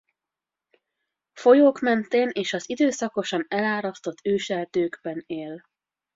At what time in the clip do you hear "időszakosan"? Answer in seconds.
2.69-3.45